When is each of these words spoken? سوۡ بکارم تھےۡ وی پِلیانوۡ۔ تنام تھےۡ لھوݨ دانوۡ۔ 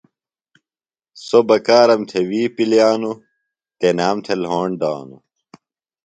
سوۡ 1.27 1.45
بکارم 1.47 2.01
تھےۡ 2.09 2.25
وی 2.29 2.41
پِلیانوۡ۔ 2.55 3.17
تنام 3.79 4.17
تھےۡ 4.25 4.39
لھوݨ 4.43 4.69
دانوۡ۔ 4.81 5.23